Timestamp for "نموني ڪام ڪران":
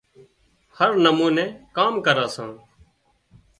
1.05-2.29